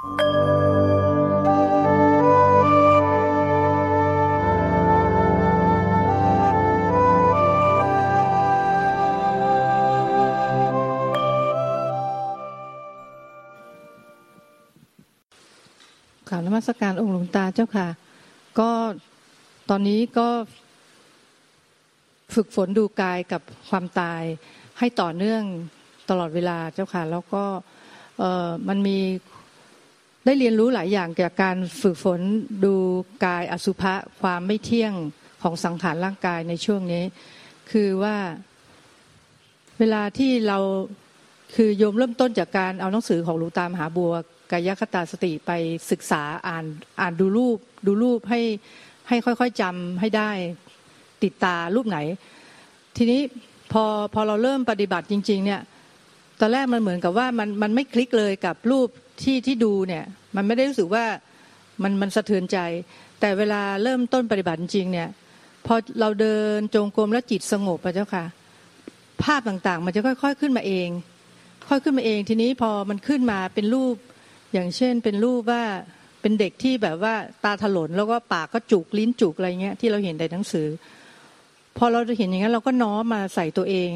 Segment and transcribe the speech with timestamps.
[0.00, 0.08] ข่าว
[16.46, 17.88] นมัสการองค์หลวงตาเจ้าค่ะ
[18.58, 18.70] ก็
[19.70, 20.28] ตอนนี้ก็
[22.34, 24.22] ฝึกฝนดูกายกับความตาย
[24.78, 25.42] ให้ต่อเนื่อง
[26.10, 27.44] ตลอดเวลาเจ้าค่ะ แล้วก็
[28.68, 28.98] มันมี
[30.24, 32.20] ได้เรียนรู้หลายอย่างเกี่ยวกับการฝึกฝน
[32.64, 32.74] ดู
[33.24, 34.92] กายอสุภะความไม่เที่ยง
[35.42, 37.04] ของสังขารร่างกายในช่วงนี้
[37.70, 38.16] คือว่า
[39.78, 40.58] เวลาที่เรา
[41.54, 44.12] คือโยมเริ่มต้นจากการเอาหนังสือของหลวงตามหาบัว
[44.52, 45.50] กายคตาสติไป
[45.90, 46.64] ศึกษาอ่าน
[47.00, 48.40] อ่านดูรูป ดูรูปให้
[49.08, 50.30] ให้ค่อยๆจำให้ได้
[51.22, 51.98] ติดตารูปไหน
[52.96, 53.20] ทีนี้
[53.72, 53.84] พอ
[54.14, 55.60] พอเราเริ่มปฏิบัติจริง ๆ เนี่ย
[56.40, 58.88] ตอนแรกมันเหมือนกับว่ามันมันไม่คลิกเลยกับรูป
[59.22, 60.04] ที่ที่ดูเนี่ย
[60.36, 61.04] มันไม่ได้รู้สึกว่า
[61.82, 62.58] มันมันสะเทือนใจ
[63.20, 65.08] แต่เวลาเริ่มต้นปฏิบัติจริงเนี่ย
[65.66, 68.24] พอเราเดินจงกรมแล้วจิตสงบไปเจ้าค่ะ
[69.22, 70.88] ภาพต่างๆ มันจะค่อย ๆขึ้นมาเอง
[71.68, 73.96] ค่อยขึ้นมาเองทีนี้พอมันขึ้นมาเป็นรูป
[74.52, 75.64] อย่างเช่นเป็นรูปว่า
[76.20, 80.66] เป็นเด็กที่แบบว่าตาถลนแล้วก็ปากก็จุกลิ้นจุกอะไรเงี้ยที่เราเห็นในหนังสือ
[81.76, 83.92] พอเราจะเห็นอย่างนั้นเราก็น้อมมาใส่ตัวเอง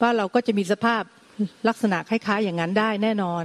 [0.00, 1.02] ว่าเราก็จะมีสภาพ
[1.68, 3.44] ลักษณะคล้ายๆ อย่างนั้นได้แน่นอน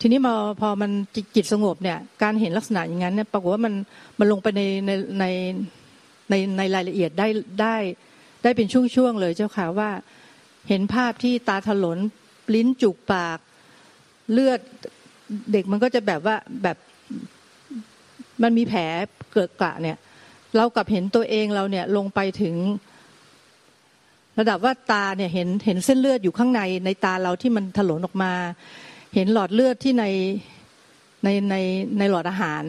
[0.00, 0.90] ทีนี้มาพอมัน
[1.36, 3.74] จิตสงบเนี่ย การเห็นลักษณะอย่างนั้นเนี่ยปรากฏว่ามัน
[4.18, 5.24] มันลงไปในในใน
[6.30, 7.28] ในในรายละเอียดได้
[7.60, 7.76] ได้
[8.42, 9.90] ได้เป็นช่วงๆเลยเจ้าค่ะว่า
[10.68, 11.98] เห็นภาพที่ตาถลน
[12.54, 13.38] ลิ้นจุกปาก
[14.32, 14.60] เลือด
[15.52, 16.76] เด็กมันก็จะแบบว่าแบบ
[18.42, 18.82] มันมีแผล
[19.32, 19.96] เกิดกระเนี่ย
[20.56, 22.54] เรากับเห็นตัวเองเราเนี่ยลงไปถึง
[24.38, 28.32] ระดับว่าตาเนี่ยเห็นเห็นเส้นเลือดอยู่ข้างในในตาเราที่มันถลนออกมา
[29.14, 30.04] เห็นหลอดเลือดที่ใน
[31.24, 31.54] ในใน
[31.98, 32.62] ในหลอดอาหาร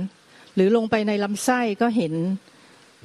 [0.55, 2.14] หรือลงไปในลำไส้ก็เห็น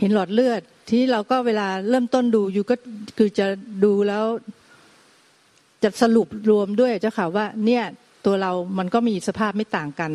[0.01, 2.75] เห็นหลอดเลือด ที่เราก็เวลาเริ่มต้นดูอยู่ก็
[3.19, 3.47] คือจะ
[3.85, 4.25] ดูแล้ว
[5.83, 7.85] จะสรุปรวมด้วยเจ้าค่ะว่า เนี่ย
[8.27, 10.13] ตัวเรามันก็มีสภาพไม่ต่างกัน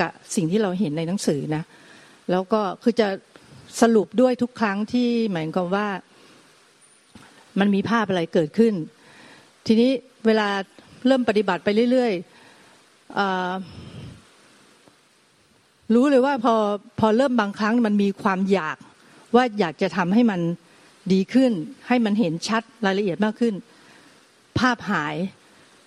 [0.00, 1.62] กับสิ่งที่เราเห็นในหนังสือนะ
[2.30, 3.08] แล้วก็คือจะ
[3.80, 5.88] สรุปด้วยทุกครั้งที่หมายความว่า
[7.60, 8.74] มันมีภาพอะไรเกิดขึ้น
[9.66, 9.90] ทีนี้
[10.26, 10.48] เวลา
[11.06, 12.24] เริ่มปฏิบัติไปเรื่อยๆ
[15.94, 16.54] รู้เลยว่าพอ
[17.00, 18.76] พอเริ่มบางครั้งมันมีความอยาก
[19.34, 20.40] ว่าอยากจะทำให้มัน
[21.12, 21.52] ดีขึ้น
[21.88, 23.54] ให้มันเห็นชัดรายละเอียดมากขึ้น
[24.58, 25.14] ภาพหาย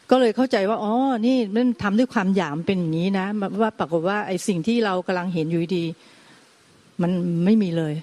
[0.09, 0.93] ก็เลยเข้าใจว่าอ๋อ
[1.27, 3.27] นี่มันทำด้วยความอยากเป็นอย่างนี้นะ
[3.61, 5.85] ว่าปรากฏว่าไอ้สิ่งที่เรากำลังเห็นอยู่ดี
[7.01, 7.11] มัน
[7.45, 7.93] ไม่มีเลย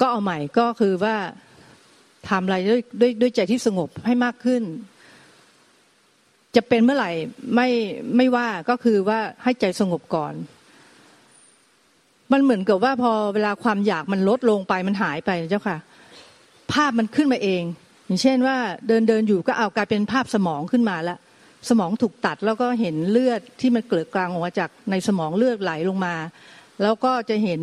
[0.00, 1.16] ก็เอาใหม่ก็คือว่า
[2.28, 4.62] ทำอะไรด้วยด้วยด้วยใจที่สงบให้มากขึ้น
[6.56, 7.10] จะเป็นเมื่อไหร่
[7.54, 7.68] ไม่
[8.16, 10.34] ไม่ว่าก็คือว่าให้ใจสงบก่อน
[12.32, 15.78] มันเหมือนกับว่าพอเวลาความอยากมันลดลงไปมันหายไปเจ้าค่ะ
[16.72, 17.62] ภาพมันขึ้นมาเอง
[18.06, 18.56] อย่างเช่นว่า
[18.88, 21.18] เดินเดินอยู่ก็เอากลายเป็นภาพสมองขึ้นมาแล้ว
[21.68, 26.14] สมองถูกตัดแล้วก็เห็นเลือดที่มันเกลือกลางออกมาจากในสมองเลือดไหลลงมา
[26.82, 27.60] แล้วก็จะเห็น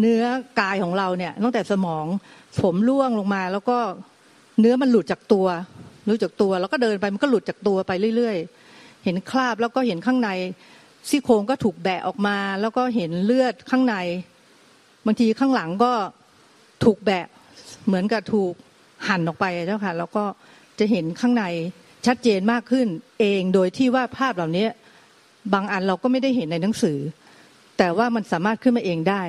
[0.00, 0.24] เนื้อ
[0.60, 2.06] กายของเราเนี่ยตั้งแต่สมอง
[2.62, 3.78] ผมร่วงลงมา แล้วก็
[4.60, 5.46] เนื้อมันหลุดจากตัว
[6.06, 8.36] หลุดจากตัว แล้วก็เดินไปมันก็หลุดจากตัวไปเรื่อย
[8.70, 10.30] ๆ เห็นคราบแล้วก็เห็นข้างใน
[11.08, 13.96] ซี่โครงก็ถูกแบะออกมา แล้วก็เห็นเลือดข้างใน
[15.06, 15.92] บางทีข้างหลังก็
[16.84, 17.26] ถูกแบะ
[17.86, 18.52] เหมือนกับถูก
[19.08, 20.24] หั่นออกไปเจ้าค่ะ แล้วก็
[20.78, 21.44] จะเห็นข้างใน
[22.06, 22.86] ชัดเจนมากขึ้น
[23.20, 24.66] เองโดยที่ว่าภาพเหล่านี้
[25.54, 26.98] บางอันเราก็ไม่ได้เห็นในหนังสือ
[27.78, 29.22] แต่ว่ามันสามารถขึ้นมาเองได้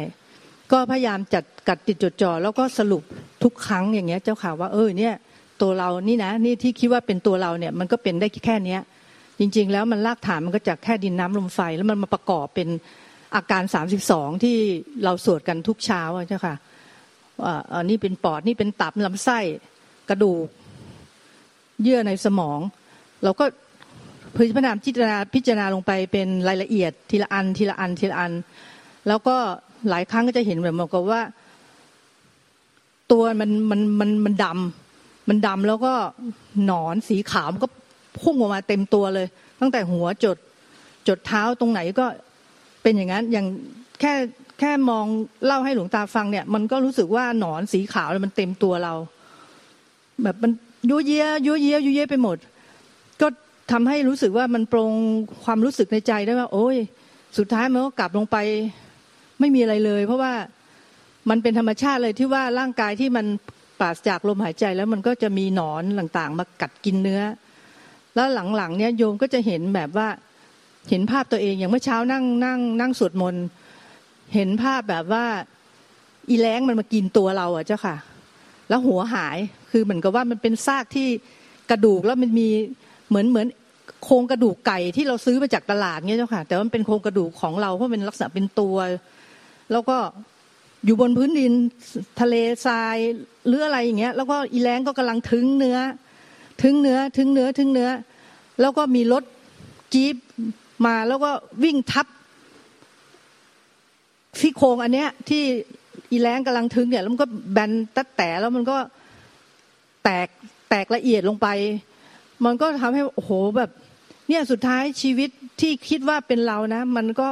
[0.71, 3.03] ก็พยายามจัดกัดติดจดจ่อแล้วก็สรุป
[3.43, 5.13] ทุกครั้งอย่างเงี้ย เจ้าข่าวว่าเออเนี่ย
[5.61, 8.81] ตัวเรานี่นะนี่ที่คิดว่าเป็นตัวเราเนี่ย มันก็เป็นได้แค่เนี้ย
[9.39, 12.69] จริง ๆ แล้วมันลากฐานมันก็จากแค่ดินน้ำลมไฟ แล้วมันมาประกอบเป็น
[13.35, 14.57] อาการสามสิบสองที่
[15.03, 16.55] เราสวดกันทุกเช้าเจ้าค่ะ
[17.41, 19.39] ว่าอันนี้เป็นปอดนี่เป็นตับลำไส้
[20.09, 20.47] กระดูก
[21.83, 22.59] เยื่อในสมอง
[23.23, 23.45] เราก็
[24.35, 24.71] พิจารณา
[25.35, 28.33] พิจารณาลงไปเป็นรายละเอียดทีละอันทีละอันทีละอัน
[29.07, 29.37] แล้วก็
[29.89, 31.21] หลายครั้งก็จะเห็นแบบเหมือนกับว่า
[33.11, 35.93] ตัวมันมันมันมันดำมันดำแล้วก็
[36.65, 37.69] หนอนสีขาวมันก็
[38.21, 39.27] พุ่งออกมาเต็มตัวเลย
[39.61, 40.37] ตั้งแต่หัวจด
[41.07, 42.05] จดเท้าตรงไหนก็
[42.81, 43.45] เป็นอย่างนั้นอย่าง
[43.99, 44.13] แค่
[44.59, 45.05] แค่มอง
[45.45, 48.93] เล่าให้หลวงตาฟังเนี่ย มันก็รู้สึกว่าหนอนสีขาวมันเต็มตัวเรา
[50.23, 50.51] แบบมัน
[50.89, 52.37] ยุ่ยเยียยุ่ยเยียยุ่ยเยียไปหมด
[53.21, 53.27] ก็
[53.71, 54.91] ทำให้รู้สึกว่ามันปรง
[55.43, 56.77] ความรู้สึกในใจได้ว่า โอ้ย
[57.37, 58.37] สุดท้ายมันก็กลับลงไป
[59.39, 60.33] ไม่มีอะไรเลย เพราะว่า
[61.29, 63.25] มันเป็นธรรมชาติเลยที่ว่าร่างกายที่มัน
[63.79, 67.21] ปราศจากลมหายใจแล้วมันก็จะมีหนอนต่างๆ มากัดกินเนื้อ
[68.15, 70.07] แล้วหลังๆเนี่ยโยมก็จะเห็นแบบว่า
[70.89, 73.43] เห็นภาพตัวเองอย่างเมื่อเช้านั่งนั่งนั่งสวดมนต์
[74.35, 75.25] เห็นภาพแบบว่า
[76.29, 77.95] อีแรงมันมากินตัวเราอะเจ้าค่ะ
[78.69, 79.37] แล้วหัวหาย
[79.71, 81.07] คือเหมือนกับว่ามันเป็นซากที่
[81.71, 82.49] กระดูกแล้วมันมี
[83.09, 83.47] เหมือนเหมือน
[84.03, 88.75] โครงกระดูกไก่ที่เราซื้อมาจากตลาดเงี้ยเจ้าค่ะ แต่มันเป็นโครงกระดูกของเราเพราะเป็นลักษณะเป็นตัว
[89.71, 89.97] แล้วก็
[90.85, 91.51] อยู่บนพื้นดิน
[92.19, 92.35] ทะเล
[92.65, 92.97] ทราย
[93.47, 95.77] หรืออะไรอย่างเงี้ย แล้วก็อีแรงก็กำลังถึงเนื้อ
[96.61, 97.89] ถึงเนื้อถึงเนื้อถึงเนื้อ
[98.61, 99.23] แล้วก็มีรถ
[99.93, 100.15] จี๊ป
[100.85, 101.31] มาแล้วก็
[101.63, 102.07] วิ่งทับ
[104.39, 105.43] ซี่โครงอันเนี้ย ที่
[106.11, 108.77] อีแรงกำลังถึงเนี่ยแล้วมันก็แบนตัดแต่แล้วมันก็
[110.03, 110.27] แตก
[110.69, 111.47] แตกละเอียดลงไป
[112.45, 113.69] มันก็ทำให้โอ้โหแบบ
[114.29, 115.29] เนี่ยสุดท้ายชีวิต
[115.61, 117.27] ที่คิดว่าเป็นเรานะ มันก็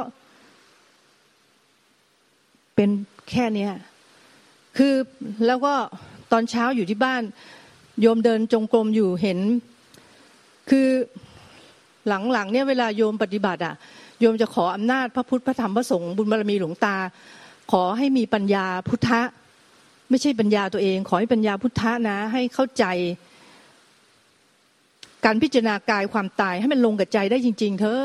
[2.76, 2.90] เป็น
[3.30, 3.72] แค่เนี้ย
[4.76, 4.94] คือ
[5.46, 5.74] แล้วก็
[6.32, 7.22] ตอนเช้าอยู่ที่บ้าน
[8.00, 9.38] โยมเดินจงกรมอยู่เห็น
[10.70, 10.88] คือ
[12.08, 13.74] หลังๆเนี่ยเวลาโยมปฏิบัติอะ
[14.20, 16.96] โยมจะขออำนาจพระพุทธพระธรรมพระสงฆ์บุญบารมีหลวงตา
[17.72, 19.20] ขอให้มีปัญญาพุทธะ
[20.10, 22.84] ไม่ใช่ปัญญาตัวเอง ขอให้ปัญญาพุทธะนะ ให้เข้าใจ
[25.24, 28.00] การพิจารณากายความตายให้มันลงกับใจได้จริง ๆ เธอ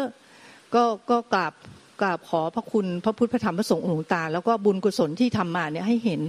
[0.76, 1.54] ก็ก็กราบ
[2.02, 6.22] กราบขอพระคุณพระพุทธพระธรรมพระสงฆ์หลวงตา แล้วก็บุญกุศลที่ทำมาเนี่ยให้เห็น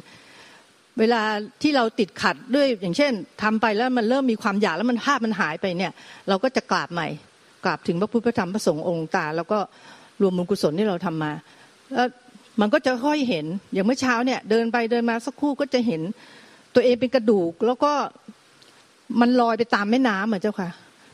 [0.98, 1.22] เวลา
[1.62, 5.92] ที่เราติดขัดด้วยอย่างเช่นทำไปแล้วมันเริ่มมีความอยากแล้วมันภาพมันหายไปเนี่ย
[6.28, 7.08] เราก็จะกราบใหม่
[7.64, 9.58] กราบถึงพระพุทธพระธรรมพระสงฆ์องค์ตา แล้วก็
[10.20, 11.32] รวมบุญกุศลที่เราทำมา
[11.92, 12.08] แล้ว
[12.60, 16.00] มันก็จะค่อยเห็นอย่างเมื่อเช้าเนี่ย เดินไปเดินมาสักครู่ก็จะเห็น
[16.74, 17.92] ตัวเองเป็นกระดูก แล้วก็
[19.20, 20.70] มันลอยไปตามแม่น้ำเหมือนเจ้าค่ะ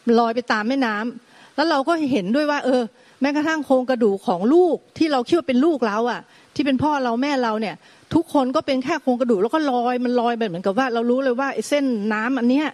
[0.07, 2.83] มันลอยไปตามแม่น้ำแล้วเราก็เห็นด้วยว่า เออ
[3.21, 6.21] แม้กระทั่งโครงกระดูกของลูกที่เราคิดว่าเป็นลูกเราอะ
[6.55, 7.75] ที่เป็นพ่อเราแม่เราเนี่ย
[8.15, 12.67] ทุกคนก็เป็นแค่โครงกระดูกแล้วก็ลอยมันลอยแบบเหมือนกับว่า เรารู้เลยว่าไอ้เส้นน้ำอันเนี้ย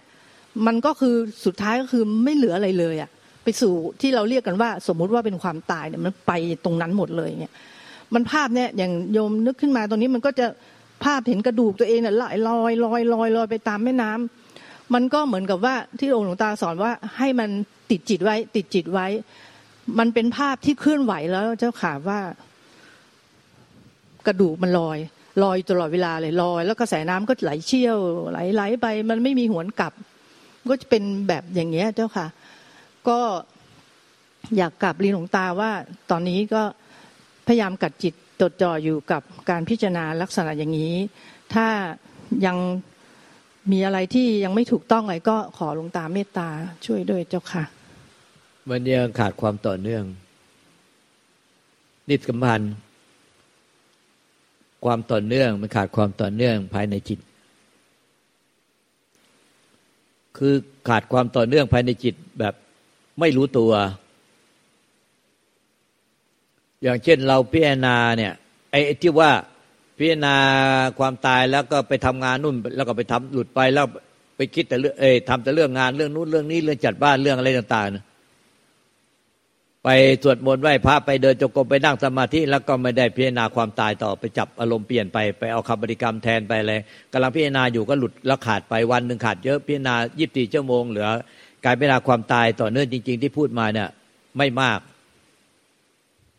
[0.67, 1.15] มันก็คือ
[1.45, 3.09] สุดท้ายก็คือไม่เหลืออะไรเลยอะ
[3.43, 6.31] ไปสู่ที่เราเรียกกันว่า สมมุติว่าเป็นความตายเนี่ยมันไป
[6.65, 7.53] ตรงนั้นหมดเลยเนี่ย
[8.13, 10.47] มันภาพเนี่ยอย่างโยมนึกขึ้นมาตรงนี้มันก็จะ
[11.03, 17.49] ภาพเห็นกระดูกตัวเองเนี่ยลอยลอยลอยลอยลอยไปตามแม่น้ำมันก็เหมือนกับว่าที่องค์หลวงตาสอนว่าให้มัน
[17.91, 19.07] ติดจิตไว้ ติดจิตไว้
[19.99, 22.19] มันเป็นภาพที่เคลื่อนไหวแล้วเจ้าขาว่า
[24.27, 24.97] กระดูกมันลอย
[25.43, 27.97] ลอยตลอดเวลาเลยลอย แล้วกระแสน้ำก็ไหลเชี่ยว
[28.31, 29.93] ไหลไหลไป มันไม่มีหวนกลับ
[30.69, 32.27] ก็จะเป็นแบบอย่างเงี้ย เจ้าค่ะ
[33.07, 33.19] ก็
[34.57, 35.71] อยากกลับรีหลวงตาว่า
[36.11, 36.63] ตอนนี้ก็
[37.47, 40.93] พยายามกัดจิตจดจ่ออยู่กับการพิจารณาลักษณะอย่างนี้
[41.53, 41.67] ถ้า
[42.45, 42.57] ยัง
[43.71, 46.49] มีอะไรที่ยังไม่ถูกต้องอะไรก็ขอหลวงตาเมตตา
[46.85, 47.63] ช่วยด้วยเจ้าค่ะ
[48.69, 50.03] มันยังขาดความต่อเนื่อง
[52.09, 52.61] นิสกพัน
[54.85, 57.19] ความต่อเนื่อง มันขาดความต่อเนื่องภายในจิต
[60.37, 60.53] คือ
[60.89, 62.53] ขาดความต่อเนื่องภายในจิตแบบ
[63.19, 63.71] ไม่รู้ตัว
[66.83, 68.33] อย่างเช่นเราพิจารณาเนี่ย
[68.71, 69.31] ไอ้ที่ว่า
[69.97, 70.35] พิจารณา
[70.99, 73.85] ความตายแล้วก็ไปทำงานนู่น แล้วก็ไปทำหลุดไปแล้ว
[74.37, 78.14] ไปคิดแต่เรื่องเอ้ทำแต่เรื่องงานเรื่องนู้นเรื่องนี้เรื่องจัดบ้านเรื่องอะไรต่างๆ
[79.87, 79.93] ไป
[80.23, 86.73] สวดมนต์ไหว้พระไปเดินจงกรมไปนั่งสมาธิแล้วก็ไม่ได้พิจารณาความตายต่อไปจับอารมณ์เปลี่ยนไปไปเอาคำบริกรรมแทนไปอะไร
[87.11, 91.07] กำลังพิจารณาอยู่ก็หลุดแล้วขาดไปวันหนึ่งขาดเยอะพิจารณายี่สิบสี่ชั่วโมงเหลือ
[91.65, 93.89] การพิจารณาความตายต่อเนื่องจริง ๆ ที่พูดมาเนี่ย
[94.37, 94.79] ไม่มาก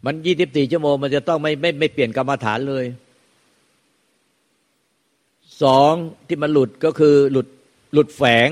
[0.05, 2.85] มันยี่สิบสี่ชั่วโมงมันจะต้องไม่ไม่ไม่เปลี่ยนกรรมฐานเลย
[5.62, 5.93] สอง
[6.29, 7.49] ที่มันหลุดก็คือหลุด
[7.93, 8.49] หลุดแฝง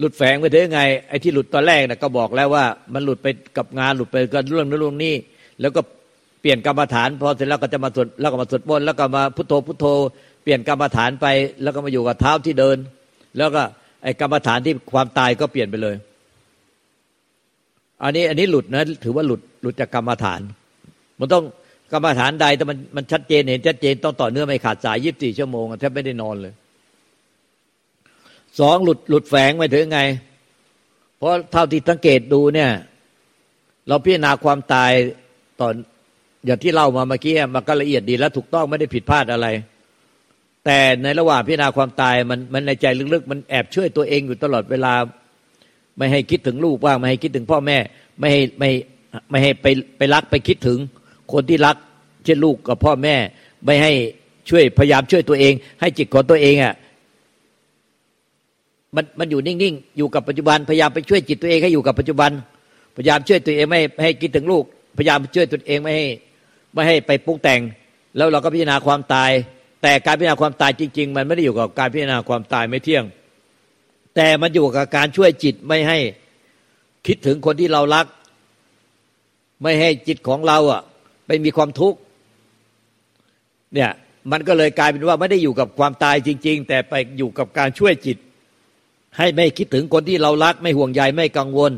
[0.00, 2.64] หลุดแฝงไปถึงไงไอ้ที่หลุดตอนแรกนะก็บอกแล้วว่า
[2.94, 3.26] มันหลุดไป
[3.56, 5.14] กับงานหลุดไปกับเรื่องนั้นเรื่องนี้
[5.60, 5.80] แล้วก็
[6.40, 9.86] เปลี่ยนกรรมฐานพอเสร็จแล้วก็จะมาสวดแล้วก็มาสวดมนต์แล้วก็มาพุทโธพุทโธ
[10.42, 11.26] เปลี่ยนกรรมฐานไป
[11.62, 12.76] แล้วก็มาอยู่กับเท้าที่เดิน
[13.36, 13.62] แล้วก็
[14.02, 15.96] ไอ้กรรมฐานที่ความตายก็เปลี่ยนไปเลย
[18.02, 20.40] อันนี้อันนี้หลุดนะถือว่าหลุดหลุดจากกรรมฐาน
[21.18, 21.44] มันต้อง
[21.92, 26.52] กรรมฐานใดแต่มันมันชัดเจนเห็นชัดเจนต้องต่อเนื่องไม่ขาดสายยีิบสี่ชั่วโมงแทบไม่ได้นอนเลย
[28.58, 30.00] สองหลุดหลุดแฝงไปถึงไง
[31.16, 32.70] เพราะเท่าที่สังเกตดูเนี่ย
[33.88, 34.92] เราพิจารณาความตาย
[35.60, 35.74] ตอน
[36.46, 39.46] อย่างที่เล่ามาเมื่อกี้มันก็ละเอียดดีแล้วถูกต้องไม่ได้ผิดพลาดอะไร
[40.64, 44.92] แต่ในระหว่างพิจารณาความตายมันมันในใจลึกๆ มันแอบช่วยตัวเองอยู่ตลอดเวลา
[45.96, 47.78] ไม่ให้คิดถึงลูกบ้าง ไม่ให้คิดถึงพ่อแม่
[48.18, 48.70] ไม่ให้ไม่
[49.30, 49.66] ไม่ให้ไป
[49.98, 50.78] ไปรักไปคิดถึง
[51.32, 51.76] คนที่รัก
[52.24, 53.16] เช่นลูกกับพ่อแม่
[53.66, 53.92] ไม่ให้
[54.48, 56.74] ช่วยพยายามช่วยตัวเอง ให้จิตของตัวเองอะ
[58.96, 62.30] มันมันอยู่นิ่งๆอยู่กับปัจจุบันพยายามไปช่วยจิตตัวเองให้อยู่กับปัจจุบัน
[62.96, 64.64] พยายามช่วยตัวเองไม่ให้คิดถึงลูก
[64.96, 66.06] พยายามช่วยตัวเองไม่ให้
[66.74, 67.60] ไม่ให้ไปปรุงแต่ง
[68.16, 69.30] แล้วเราก็พิจารณาความตาย
[69.82, 73.04] แต่การพิจารณาความตายจริง ๆ มันไม่ได้อยู่กับการพิจารณาความตายไม่เที่ยง
[74.16, 75.98] แต่มันอยู่กับการช่วยจิตไม่ให้
[77.06, 78.06] คิดถึงคนที่เรารัก
[79.62, 80.82] ไม่ให้จิตของเราอะ
[81.26, 81.98] ไปมีความทุกข์
[83.74, 83.90] เนี่ย
[84.32, 88.16] มันก็เลยกลายเป็นว่าไม่ได้อยู่กับความตายจริง ๆ แต่ไปอยู่กับการช่วยจิต
[89.18, 91.72] ให้ไม่คิดถึงคนที่เรารัก ไม่ห่วงใยไม่กังวล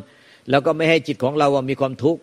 [0.50, 2.20] แล้วก็ไม่ให้จิตของเรามีความทุกข์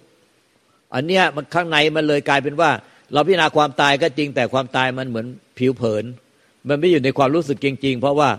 [0.95, 2.71] อันเนี้ยมันข้างในมันเลยกลายเป็นว่า
[3.13, 5.25] เราพิจารณาความตายก็จริงแต่ความตายมันเหมือน
[5.57, 6.03] ผิวเผิน
[6.67, 8.29] มันไม่อยู่ในความรู้สึกจริง ๆ เพราะว่า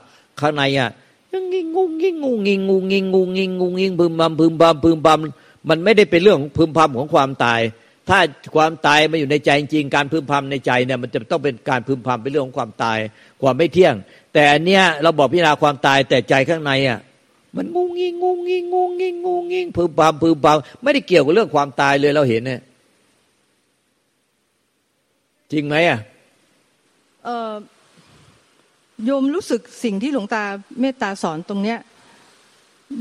[0.41, 0.91] ข้างในอะ
[1.33, 7.61] ยังงิงงงงิงงงงิงงงงิงงงงิงงงงิงพึมบำพึมบำพึมบำมันไม่ได้เป็นเรื่องพึมพำของความตาย
[8.09, 8.19] ถ้า
[8.57, 12.99] ความตายมาอยู่ในใจจริงการพึมพำในใจเนี่ยมันจะต้องเป็นการพึมพำเป็นเรื่องของความตาย
[13.43, 13.95] ความไม่เที่ยง
[14.33, 17.01] แต่อันเนี้ยเราบอกพิจารณาความตายแต่ใจข้างในอะ
[17.57, 22.61] มันงงงิงงงงิงงงงิงงงงิงพึมพำพึมพำไม่ได้เกี่ยวกับเรื่องความตายเลยเราเห็นเนี่ย
[25.53, 25.99] จริงไหมอะ
[27.25, 27.53] เออ
[29.05, 30.43] โยมรู้สึกสิ่งที่หลวงตา
[30.81, 31.79] เมตตาสอนตรงเนี้ย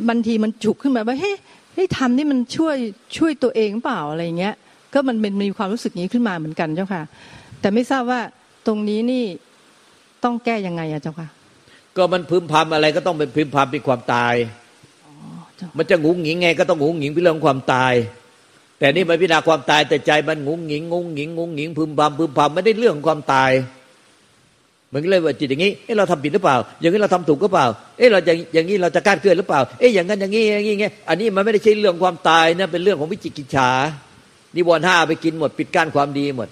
[0.09, 1.35] บางทีมันจุกขึ้นมาว่าเฮ้ย
[1.73, 2.75] เฮ้ยทำนี่มันช่วย
[3.17, 4.55] ช่วยตัวเองเปล่าอะไรเงี้ย
[4.93, 7.03] ก็มันเป็นมีความรู้สึกนี้ขึ้นมาเหมือนกันเจ้าค่ะ
[7.61, 8.21] แต่ไม่ทราบว่า
[8.67, 9.23] ตรงนี้นี่
[10.23, 11.27] ต้องแก้ยังไงอะเจ้าค่ะ
[11.95, 14.35] ก็มันพึมพำอะไรก็ต้องเป็นพึมพำเป็นความตาย
[15.77, 17.93] มันจะงุงหงิงไงก็ต้องงุงหงิงเป็นเรื่องความตาย
[18.79, 23.51] แต่นี่มันพิจารณาความตายแต่ใจมันงุงหงิงงุงหงิงงุงหงิงพึมพำพึมพำไม่ได้เรื่องของความตาย
[24.93, 27.65] มันก็เลยว่าจิตอย่างนี้ เอ๊ะเราทำผิดหรือเปล่า อย่างนี้เราทำถูกหรือเปล่า
[27.97, 33.69] เอ๊ะเราอย่างอย่างนี้เราจะกล้าเกินหรือเปล่า เอ๊ะอย่างนั้นอย่างนี้อย่างนี้ไงอันนี้มันไม่ได้ใช่เรื่องความตายนะเป็นเรื่องของวิจิกิจฉา
[34.55, 36.49] นิวรณ์ห้าไปกินหมดปิดกั้นความดีหมด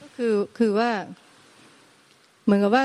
[0.00, 0.90] ก็ คือคือว่า
[2.44, 2.84] เหมือนกับว่า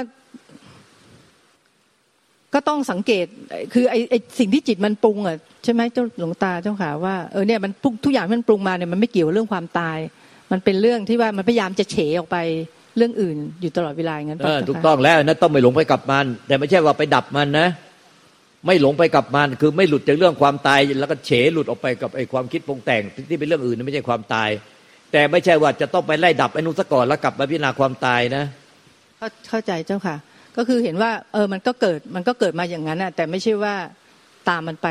[2.53, 3.25] ก็ต้องสังเกต
[3.74, 7.71] คือไอไอสิ่งที่จิตมันปรุงอะใช่ไหมเจ้าหลวงตาเจ้าขาว่าเออเนี่ยมัน
[8.03, 9.98] ทุกอย่างที่มันปรุงมาเนี่ยมันไม่เกี่ยวเรื่องความตาย
[10.51, 12.38] มันเป็นเรื่องที่ว่ามันพยายามจะเฉออกไป
[12.98, 17.67] เรื่องอื่น อยู่ตลอดเวลาอย่างนั้นถูกต้องแล้วนะต้องไม่หลงไปกับมัน แต่ไม่ใช่ว่าไปดับมันนะ
[18.65, 24.50] ไม่หลงไปกับมัน คือไม่หลุดจากเรื่องความตาย แล้วก็เฉหลุดออกไปกับไอความคิดปรุงแต่งที่เป็นเรื่องอื่นไม่ใช่ความตาย
[25.11, 28.43] แต่ไม่ใช่ว่าจะต้องไปไล่ดับไอ้นุสก่อนแล้วกลับมาพิจารณาความตายนะ
[29.49, 30.15] เข้าใจเจ้าค่ะ
[30.57, 33.75] ก็คือเห็นว่าเออมันก็เกิดมันก็เกิดมาอย่างนั้นนะแต่ไม่ใช่ว่า
[34.49, 34.87] ตามมันไป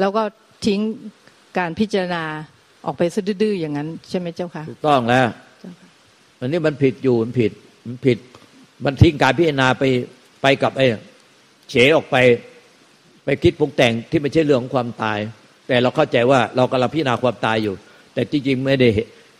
[0.00, 0.22] แล้วก็
[0.66, 0.80] ทิ้ง
[1.58, 2.22] การพิจารณา
[2.86, 5.26] ออกไปซะดื้ออย่างนั้น ใช่ไหมเจ้าค่ะถูกต้องแล้ว
[6.38, 7.52] อันนี้มันผิดอยู่มันผิด
[7.86, 8.18] มันผิด
[8.84, 9.84] มันทิ้งการพิจารณาไป
[10.42, 10.86] ไปกับไอ้
[11.70, 12.16] เฉออกไป
[13.24, 15.18] ไปคิดปรุงแต่งที่ไม่ใช่เรื่องของความตาย
[15.68, 17.74] แต่เราเข้าใจว่าเรากำลังพิจารณาความตายอยู่
[18.20, 18.88] แต่จริงๆไม่ได้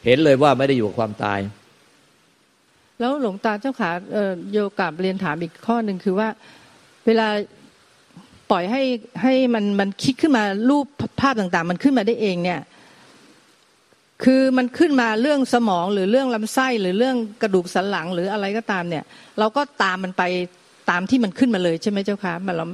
[0.04, 1.38] เห็นเลยว่าไม่ได้อยู่กับความตาย
[3.00, 3.90] แล้วหลวงตาเจ้าขา
[4.52, 6.28] โยกับเรียนถามอีกข้อหนึ่งคือว่า
[7.06, 7.28] เวลา
[8.50, 8.82] ปล่อยให้
[9.22, 10.86] ให้มันมันคิดขึ้นมารูป
[11.20, 12.60] ภาพต่าง ๆ มันขึ้นมาได้เองเนี่ย
[14.24, 19.04] คือมันขึ้นมาเรื่องสมองหรือเรื่องลำไส้หรือเรื่องกระดูกสันหลังหรืออะไรก็ตามเนี่ย
[19.38, 20.22] เราก็ตามมันไป
[20.90, 22.66] ตามที่มันขึ้นมาเลยใช่ไหมเจ้าคะมันเรา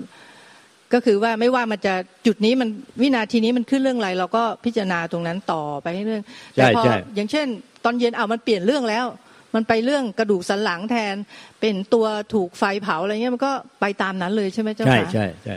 [0.92, 1.94] ก็คือว่าไม่ว่ามันจะ
[2.26, 2.68] จุดนี้มัน
[3.00, 6.82] วินาทีนี้มันขึ้นเรื่องอะไร เราก็พิจารณาตรงนั้นต่อไปให้เรื่องแต่พอ
[7.14, 7.46] อย่างเช่น
[7.84, 9.06] ตอนเย็นเอามันเปลี่ยนเรื่องแล้ว
[9.54, 11.14] มันไปเรื่องกระดูกสันหลังแทน
[11.60, 15.56] เป็นตัวถูกไฟเผาอะไรเงี้ยมันก็ไปตามนั้นเลยใช่ไหมเจ้าค่ะใช่ใช่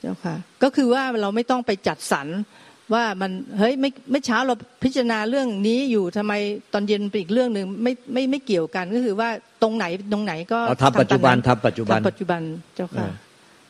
[0.00, 2.26] เจ้าค่ะ ก็คือว่าเราไม่ต้องไปจัดสรร
[2.94, 6.32] ว่ามันเฮ้ยไม่ไม่เช้าเราพิจารณาเรื่องนี้อยู่ทำไม
[6.72, 9.28] ตอนเย็นเป็นอีกเรื่องหนึ่งไม่ไม่ไม่เกี่ยวกันก็คือว่า
[9.62, 12.40] ตรงไหนตรงไหนก็ทำปัจจุบันทำปัจจุบันปัจจุบัน
[12.74, 13.06] เจ้าค่ะ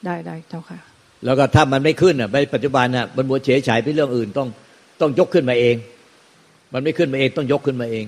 [0.04, 0.78] ได้ได้เจ้าค่ะ
[1.24, 4.48] แล้วก็ถ้ามันไม่ขึ้นอะในปัจจุบันอะมันมัวเฉยฉายไปเรื่องอื่นต้อง
[5.00, 5.76] ต้องยกขึ้นมาเอง
[6.72, 8.04] มันไม่ขึ้นมาเองต้องยกขึ้นมาเอง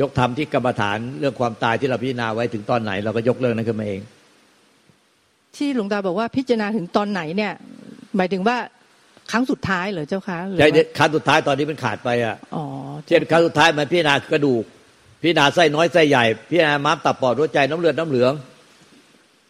[0.00, 4.00] ยกทำที่กรรมฐานเรื่องความตายที่เราพิจารณาไว้ถึงตอนไหน เราก็ยกเรื่องนั้นขึ้นมาเอง
[5.56, 7.52] ที่หลวงตาบอกว่าพิจารณาถึงตอนไหนเนี่ย
[8.16, 8.56] หมายถึงว่า
[9.30, 12.36] ครั้งสุดท้ายเหรอเจ้าคะใช่ครั้งสุดท้ายตอนนี้มันขาดไปอะ
[13.06, 14.64] เช่นครั้งสุดท้ายมันพิจารณากระดูก
[15.22, 18.32] พิจารณาไส้น้อยไส้ใหญ่ พิจารณาม้ามตับปอดหัวใจน้ำเลือดน้ำเหลือง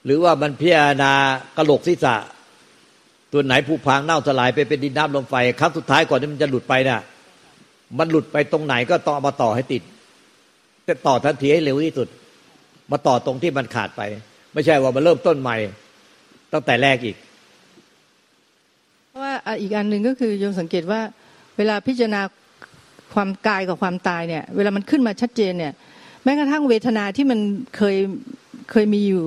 [0.05, 1.12] หรือว่ามันพิจารณา
[1.57, 2.17] กระโหลกศีรษะ
[3.32, 7.00] ตัวไหนผุพังเน่าสลายไปเป็นดินน้ำลมไฟครั้งสุดท้ายก่อนที่มันจะหลุดไปน่ะ
[7.99, 9.82] มันหลุดไปตรงไหนก็ต้องเอามาต่อให้ติด
[10.85, 12.08] แต่ต่อทันทีให้เร็วที่สุด
[12.92, 14.02] มาต่อตรงที่มันขาดไป
[14.52, 15.56] ไม่ใช่ว่ามาเริ่มต้นใหม่
[16.52, 17.16] ตั้งแต่แรกอีก
[19.23, 21.00] ว่าอีกอันหนึ่งก็คือโยมสังเกตว่า
[21.56, 22.20] เวลาพิจารณา
[23.14, 25.73] ความกายกับความตายเนี่ย เวลามันขึ้นมาชัดเจนเนี่ย
[26.25, 27.38] แม้กระทั่งเวทนาที่มัน
[27.76, 27.97] เคย
[28.70, 29.25] เคยมีอยู่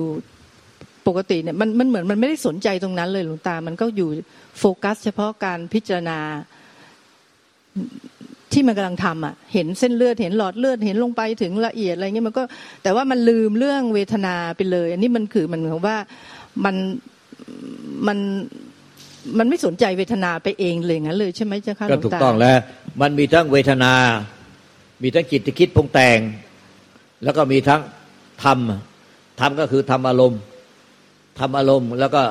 [1.06, 4.08] ปกติเนี่ยมันมันเหมือนมันไม่ได้สนใจตรงนั้นเลยหลวงตา มันก็อยู่
[4.58, 6.18] โฟกัส เฉพาะการพิจารณา
[8.52, 12.42] ที่มันกำลังทำอะ เห็นเส้นเลือด เห็นหลอดเลือด เห็นลงไปถึงละเอียดอะไรเงี้ยมันก็
[12.82, 15.98] แต่ว่ามันลืมเรื่องเวทนาไปเลย อันนี้มันคือมันเหมือนว่า
[16.64, 16.76] มัน
[18.06, 18.18] มัน
[19.38, 22.56] มันไม่สนใจเวทนาไปเองเลยงั้นเลยใช่ไหมเจ้าค่ะก็ถูกต้องแล้ว
[23.00, 23.92] มันมีทั้งเวทนา
[25.02, 26.18] มีทั้งจิตที่คิดปรุงแต่ง
[27.24, 27.80] แล้วก็มีทั้ง
[28.44, 28.58] ธรรม
[29.40, 30.40] ธรรมก็คือธรรมอารมณ์
[31.38, 32.22] ธรรมอารมณ์ แล้วก็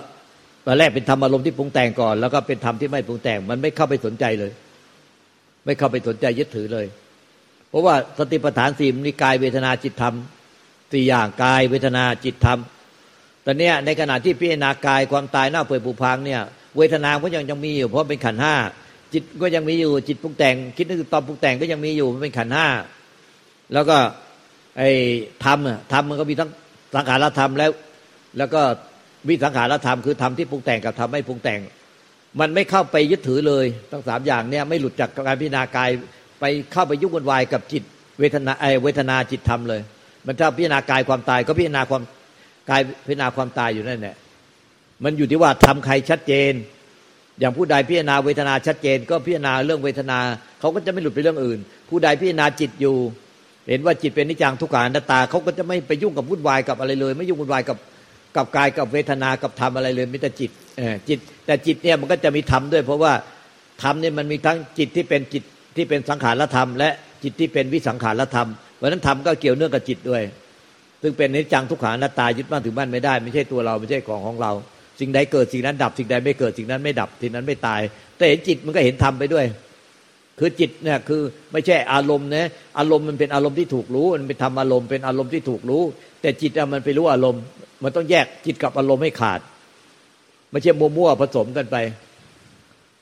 [0.65, 4.51] ตอนแรกเป็นธรรมอารมณ์ที่ปรุงแต่งก่อน แล้วก็เป็นธรรมที่ไม่ปรุงแต่ง มันไม่เข้าไปสนใจเลย
[5.65, 6.86] ไม่เข้าไปสนใจยึดถือเลย
[7.70, 10.15] เพราะว่าสติปัฏฐานสี่มีกายเวทนาจิตธรรม
[10.91, 12.60] สี่อย่างกายเวทนาจิตธรรม
[13.46, 16.41] ตอนนี้ในขณะที่พิจารณากายความตายหน้าเปื่อยผุพังเนี่ย
[16.77, 18.55] เวทนาก็ยังยังมีอยู่เพราะเป็นขันห้า
[19.13, 22.67] จิตก็ยังมีอยู่จิตปรุงแต่ง คิดนึกตอนปรุงแต่งก็ยังมีอยู่มันเป็นขันห้า
[23.74, 23.98] แล้วก็
[24.77, 24.89] ไอ้
[25.43, 25.58] ธรรม
[25.93, 26.50] ธรรมมันก็มีทั้ง
[26.93, 27.72] สังขารธรรมแล้ว
[28.38, 28.62] แล้วก็
[29.28, 31.60] วิสังขารธรรมคือธรรมที่ปรุงแต่งกับธรรมไม่ปรุงแต่ง
[32.40, 35.90] มันไม่เข้าไปยึดถือเลย ทั้งสามอย่างเนี่ยไม่หลุดจากการพิจารณากาย
[36.40, 37.84] ไปเข้าไปยุ่งวุ่นวายกับจิต
[38.20, 39.82] เวทนาไอเวทนาจิตธรรมเลย
[40.25, 42.04] มันถ้าพิจารณากายความตายก็พิจารณาความ
[42.70, 44.16] กายพิจารณาความตายอยู่นั่นแหละ
[45.04, 46.54] มันอยู่ที่ว่าทำใครชัดเจน
[47.40, 50.18] อย่างผู้ใดพิจารณาเวทนาชัดเจน ก็พิจารณาเรื่องเวทนา
[50.60, 51.60] เขาก็จะไม่หลุดไปเรื่องอื่น
[51.90, 52.96] ผู้ใดพิจารณาจิตอยู่
[53.70, 57.78] เห็นว่าจิตเป็นนิจังทุกขานัตตาเขาก็จะไม่ไปยุ่งกับวุ่นวายกับอะไรเลย ไม่ยุ่งวุ่นวายกับ
[58.36, 60.52] กับกายกับเวทนากับธรรมอะไรเลยมีแต่จิต
[61.10, 63.14] จิต แต่จิตเนี่ยมันก็จะมีธรรมด้วย เพราะว่า
[63.84, 65.44] ธรรมเนี่ยมันมีทั้งจิตที่เป็นจิต
[65.76, 66.90] ที่เป็นสังขารธรรม และ
[67.24, 70.22] จิตที่เป็นวิสังขารธรรมเพราะนั้นธรรมก็เกี่ยวเนื่องกับจิตด้วย
[71.02, 74.52] ซึ่งเป็นนิจังทุกขานัตตายึดมั่นถือมั่นไม่ได้ ไม่ใช่ตัวเราไม่ใช่ของของเรา
[75.00, 77.82] สิ่งใดเกิดสิ่งนั้นดับสิ่งใดไม่เกิดสิ่งนั้นไม่ดับสิ่งนั้นไม่ตาย
[78.18, 79.46] แต่เห็นจิตมันก็เห็นธรรมไปด้วย
[80.40, 81.22] คือจิตเนี่ยคือ
[81.52, 82.48] ไม่ใช่อารมณ์นะ
[82.80, 85.84] อารมณ์มันเป็นอารมณ์ที่ถูกรู้ มันเป็นธรรมอารมณ์เป็นอารมณ์ที่ถูกรู้
[86.22, 87.42] แต่จิตมันไปรู้อารมณ์
[87.84, 89.40] มันต้องแยกจิตกับอารมณ์ให้ขาด
[90.52, 91.78] ไม่ใช่มั่วๆผสมกันไป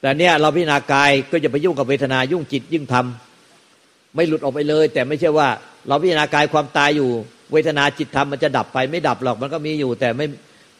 [0.02, 5.48] แต่เนี้ยเราพิจารณากายก็จะไปยุ่งกับเวทนายุ่งจิตยิ่งทำไม่หลุดออกไปเลย แต่ไม่ใช่ว่า
[5.88, 7.10] เราพิจารณากายความตายอยู่
[7.52, 10.26] เวทนาจิตธรรมมันจะดับไปไม่ดับหรอกมันก็มีอยู่ แต่ไม่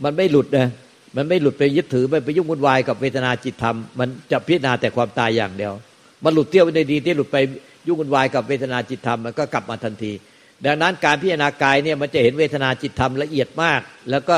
[0.04, 0.68] มันไม่หลุดนะ
[1.16, 5.74] มันไม่หลุดไปยึดถือไปไปยุ่งวุ่นวายกับเวทนาจิตธรรมมันจะพิจารณาแต่ความตายอย่างเดียว
[6.24, 7.38] มันหลุดเที่ยวในดีที่หลุดไป
[7.88, 10.12] ยุ่งวุ่นวายกับเวทนาจิตธรรมมันก็กลับมาทันที
[10.66, 14.38] ดังนั้นการพิจารณากายเนี่ยมันจะเห็นเวทนาจิตธรรมละเอียดมาก แล้วก็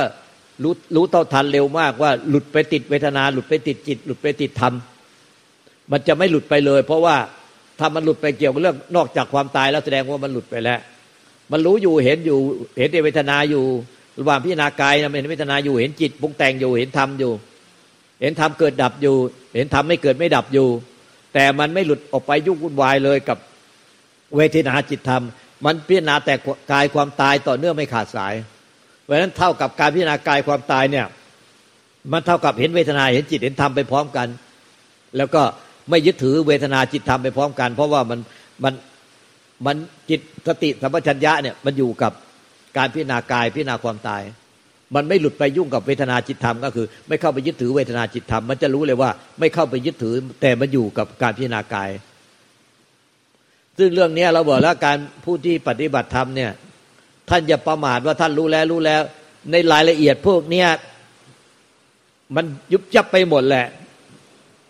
[0.63, 4.74] รู้รู้เท่าทันเร็วมากว่าหลุดไปติดเวทนา หลุดไปติดจิต หลุดไปติดธรรม
[5.92, 7.16] มันจะไม่หลุดไปเลย เพราะว่า
[7.79, 10.79] ถ้ามันหลุดไปเกี่ยวกับเรื่องนอกจากความตายแล้วแสดงว่ามันหลุดไปแล้ว
[11.51, 12.40] มันรู้อยู่เห็นอยู่
[12.79, 13.64] เห็นเวทนาอยู่
[14.20, 17.31] ระหว่างพิจารณากายนะเห็นเวทนาอยู่เห็นจิตปรุงแต่งอยู่เห็นธรรมอยู่
[18.22, 19.16] เห็นธรรมเกิดดับอยู่
[19.55, 20.68] เห็นธรรมไม่เกิดไม่ดับอยู่
[21.34, 23.38] แต่มันไม่หลุดออกไปยุ่งวุ่นวายเลยกับ
[24.36, 25.24] เวทนาจิตธรรม
[25.65, 26.33] มันพิจารณาแต่
[26.71, 28.33] กายความตายต่อเนื่องไม่ขาดสาย
[29.03, 31.05] เพราะฉะนั้นเท่ากับการพิจารณากายความตายเนี่ย
[32.13, 34.27] มันเท่ากับเห็นเวทนาเห็นจิตเห็นธรรมไปพร้อมกัน
[35.17, 35.41] แล้วก็
[35.89, 38.19] ไม่ยึดถือเวทนาจิตธรรมไปพร้อมกัน เพราะว่ามัน
[38.63, 38.74] มัน
[39.65, 39.75] มัน
[40.09, 42.11] จิตสติสัมปชัญญะเนี่ยมันอยู่กับ
[42.77, 44.21] การพิจารณากายพิจารณาความตาย
[44.95, 51.89] มันไม่หลุดไปยุ่งกับเวทนาจิตธรรมก็คือ ไม่เข้าไปยึดถือเวทนาจิตธรรมมันจะรู้เลยว่าไม่เข้าไปยึดถือ แต่มันอยู่กับการพิจารณากาย
[53.81, 56.51] ซึ่งเรื่องนี้เราบอกแล้วการผู้ที่ปฏิบัติธรรมเนี่ย
[57.29, 59.01] ท่านอย่าประมาทว่าท่านรู้แล้วรู้แล้ว
[59.51, 60.67] ในรายละเอียดพวกเนี้ย
[62.35, 63.67] มันยุบยับไปหมดแหละ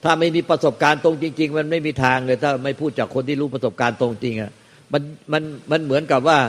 [0.04, 4.52] ถ้าไม่มีประสบการณ์ตรงจริง ๆ มันไม่มีทางเลย ถ้าไม่พูดจากคนที่รู้ประสบการณ์ตรงจริงอะ
[4.94, 6.40] มันมันมันเหมือนกับว่า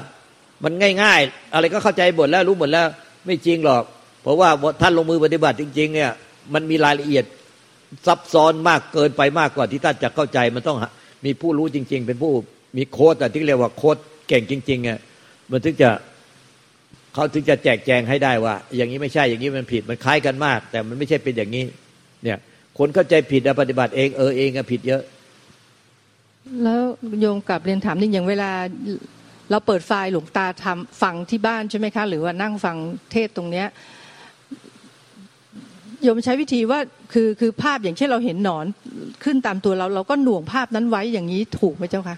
[0.64, 0.72] มัน
[1.02, 2.86] ง่าย ๆ อะไรก็เข้าใจหมดแล้วรู้หมดแล้ว
[3.26, 3.82] ไม่จริงหรอก
[4.22, 4.48] เพราะว่า
[4.80, 6.10] ท่านลงมือปฏิบัติจริง ๆ เนี่ย
[6.54, 7.24] มันมีรายละเอียด
[8.06, 10.78] ซับซ้อนมากเกินไปมากกว่าที่ท่านจะเข้าใจมันต้อง
[11.24, 12.32] มีผู้รู้จริง ๆ เป็นผู้
[12.76, 13.96] มีโค้ดแต่ที่เรียกว่าโค้ด
[14.28, 14.98] เก่งจริงๆอะ
[15.50, 15.90] มันถึงจะ
[17.14, 21.64] เขาถึงจะแจกแจงให้ได้ว่า อย่างนี้ไม่ใช่อย่างนี้มันผิดมันคล้ายกันมาก แต่มันไม่ใช่เป็นอย่างนี้
[22.22, 22.38] เนี่ย
[22.78, 25.02] คนเข้าใจผิดปฏิบัติเองเออเองก็ผิดเยอะ
[26.62, 26.82] แล้ว
[27.20, 28.50] โยมกับเรียนถามนี่อย่างเวลา
[29.50, 32.76] เราเปิดไฟล์หลวงตาทำฟังที่บ้านใช่ไหมคะ หรือว่านั่งฟัง
[33.12, 33.66] เทศตรงเนี้ย
[36.02, 36.80] โยมใช้วิธีว่า
[37.12, 38.66] คือคือภาพอย่างเช่นเราเห็นหนอน
[39.24, 42.16] ขึ้นตามตัวเรา เราก็หน่วงภาพนั้นไว้อย่างนี้ถูกไหมเจ้าคะ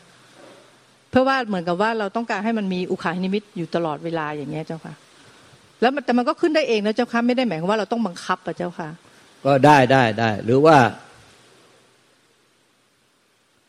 [1.11, 4.95] เพื่อว่าเหมือนกับว่าเราต้องการให้มันมีอุคาหนิมิตอยู่ตลอดเวลาอย่างเงี้ยเจ้าค่ะ
[5.81, 8.89] แล้วแต่มันก็ขึ้นได้เองนะเจ้าค่ะไม่ได้หมายความว่าเราต้องบังคับอะเจ้าค่ะ
[9.45, 10.77] ก็ได้ได้ได้ หรือว่า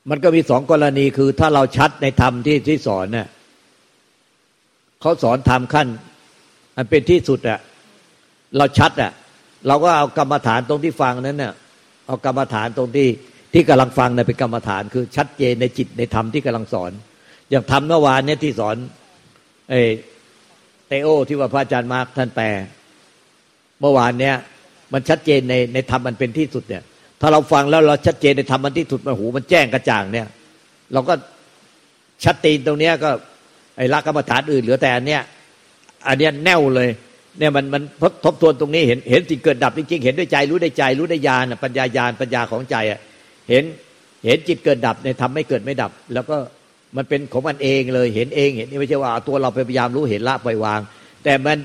[0.10, 3.28] มันก็มีสองกรณีคือถ้าเราชัดในธรรมที่ที่สอนเนี่ย
[5.01, 5.88] เขาสอนธรรมขั้น
[6.78, 7.60] มันเป็นที่สุดอะ
[8.58, 9.12] เราชัดอะ
[9.67, 11.54] เราก็เอากรรมฐานตรงที่ฟังนั้นเนี่ย
[12.08, 13.08] เอากรรมฐานตรงที่
[13.54, 16.91] ที่กำลังฟังเนี่ยเป็นกรรมฐานคือชัดเจนในจิตในธรรมที่กำลังสอน
[17.49, 18.75] อย่างธรรมเมื่อวานเนี่ยที่สอน
[19.69, 19.75] เอ
[20.88, 22.45] เตโอที่ว่าพระอาจารย์มาร์กท่านแปล
[23.82, 24.36] เมื่อวานเนี่ย
[24.93, 26.84] มันชัดเจนในในธรรมมันเป็นที่สุดเนี่ย
[27.21, 30.28] ถ้าเราฟังแล้วเราชัดเจนในธรรมมันที่สุดมันหูมันแจ้งกระจ่างเนี่ย
[30.93, 31.13] เราก็
[32.23, 33.10] ชัดตีนตรงเนี้ยก็
[33.78, 35.21] ไอ้ละกรรมฐานอื่นเหลือแต่อันเนี้ย
[36.08, 36.89] อันเนี้ยแน่วเลย
[37.39, 37.84] เนี่ยมันมัน
[38.26, 43.00] ทบทวนตรงนี้เห็นเห็นสิ่งเกิดดับจริงๆ เห็นด้วยใจรู้ได้ใจ รู้ได้ญาณปัญญาญาณปัญญาของใจอะ
[43.50, 43.63] เห็น
[44.26, 46.38] เห็นจิตเกิดดับในทำไม่เกิดไม่ดับ แล้วก็
[46.98, 50.80] มันเป็นของมันเองเลยเห็นเองเห็นนี่ไม่ใช่ว่าตัวเราพยายามรู้เห็นละปล่อยวาง
[51.24, 51.58] แต่มัน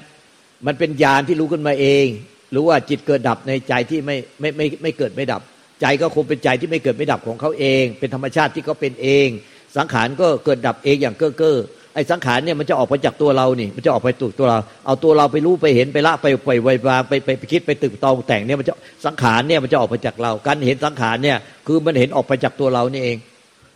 [0.67, 2.07] มันเป็นญาณที่รู้ขึ้นมาเอง
[2.55, 5.43] รือว่าจิตเกิดดับในใจที่ไม่ไม่ไม่ไม่เกิดไม่ดับ
[5.81, 9.29] ใจก็คงเป็นใจที่ไม่เกิดไม่ดับของเขาเอง เป็นธรรมชาติที่เขาเป็นเอง
[9.77, 11.57] สังขารก็เกิดดับเองอย่างเก้อเก้อ
[12.01, 18.75] อ้สังขารเนี่ยมันจะออกไปจากตัวเรานี่ มันจะออกไปตัวตัวเรา เอาตัวเราไปรู้ไปเห็นไปละไปปล่อยไวบางไปไปไปคิดไปตึกตองแต่งเนี่ยมันจะ
[19.07, 21.37] สังขารเนี่ยมันจะออกไปจากเรา การเห็นสังขารเนี่ย
[21.67, 23.19] คือมันเห็นออกไปจากตัวเรานี่เอง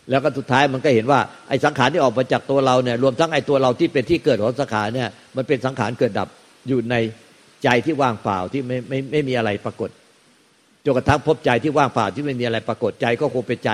[0.09, 6.27] แล้วก็สุดท้ายมันก็เห็นว่าไอ้สังขารที่ออกมาจากตัวเราเนี่ยรวมทั้งไอ้ตัวเราที่เป็นที่เกิดของสังขารเนี่ยมันเป็นสังขารเกิดดับ
[6.67, 6.95] อยู่ใน
[7.63, 9.89] ใจที่ว่างเปล่าที่ไม่ไม่ไม่มีอะไรปรากฏ
[10.85, 13.71] จนกระทั่งพบใจที่ว่างเปล่าที่ไม่มีอะไรปรากฏใจก็คงเป็นใจ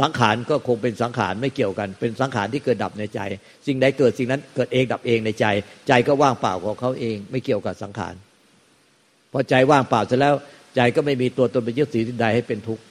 [0.00, 3.20] สังขารก็คงเป็นสังขารไม่เกี่ยวกัน เป็นสังขารที่เกิดดับในใจ
[3.66, 5.46] สิ่งใดเกิดสิ่งนั้นเกิดเองดับเองในใจ
[5.88, 8.14] ใจก็ว่างเปล่าของเขาเองไม่เกี่ยวกับสังขาร
[9.32, 10.34] พอใจว่างเปล่าเสร็จแล้ว
[10.76, 12.82] ใจก็ไม่มีตัวตนเป็นยึดสีใดให้เป็นทุกข์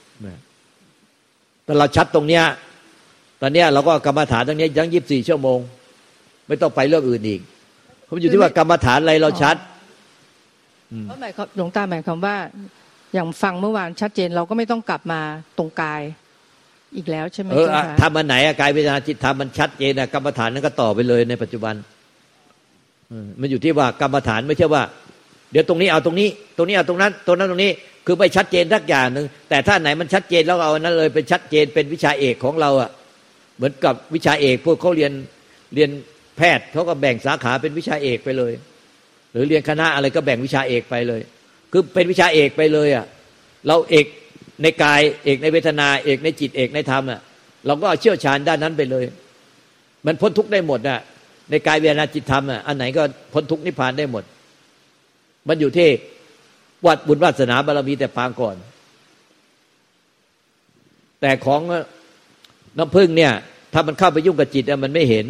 [1.64, 2.44] แต่เราชัดตรงเนี้ย
[3.40, 5.58] ตอนเนี้ยเราก็กรรมฐานตรงนี้ยังยีิบสี่ชั่วโมง
[6.48, 7.40] ไม่ต้องไปเรื่องอื่นอีก
[8.08, 9.56] ผมอยู่ที่ว่ากรรมฐานอะไรเราชัด
[11.06, 12.36] เพราะหมายหลวงตาหมายความว่า
[13.14, 15.20] อย่างฟังเมื่อวานชัดเจนเราก็ไม่ต้องกลับมา
[15.58, 16.00] ตรงกาย
[16.96, 17.68] อีกแล้วใช่ไหมเออ
[18.00, 21.74] ทำมันไหนกายเวทนาจิตทำมันชัดเจนนะกรรมฐานนั้นก็ต่อไปเลยในปัจจุบัน
[23.40, 24.82] มันอยู่ที่ว่ากรรมฐานไม่ใช่ว่า
[25.52, 27.70] เดี๋ยวตรงนี้เอาตรงนี้ ตรงนี้เอาตรงนั้น ตรงนั้นตรงนี้
[28.06, 32.90] คือไม่ชัดเจนทักอย่างหนึ่งแต่ถ้าไหนมันชัดเจนแล้วเอานั้นเลยเป็นชัดเจนเป็นวิชาเอกของเราอะ
[33.56, 35.12] เหมือนกับวิชาเอก พวกเขาเรียน
[35.74, 35.90] เรียน
[36.36, 38.52] แพทย์เขาก็แบ่งสาขาเป็นวิชาเอกไปเลย
[39.32, 41.20] หรือเรียนคณะอะไรก็แบ่งวิชาเอกไปเลย
[41.72, 43.06] คือเป็นวิชาเอกไปเลยอะ
[43.66, 44.06] เราเอก
[44.62, 47.20] ในกายเอกในเวทนาเอกในจิตเอกในธรรมอะ
[47.66, 49.04] เราก็เชี่ยวชาญด้านนั้นไปเลย
[50.06, 51.00] มันพ้นทุกข์ได้หมดอะ
[51.50, 54.24] ในกายเวทนาจิตธรรมอะอันไหนก็พ้นทุกข์นิพพานได้หมด
[55.48, 55.88] มันอยู่ที่
[56.86, 58.56] วัดบุญวาสนาบารมีแต่ปางก่อน
[61.20, 61.60] แต่ของ
[62.78, 63.32] น้ำพึ่งเนี่ย
[63.72, 65.26] ถ้ามันเข้าไปยุ่งกับจิตมันไม่เห็น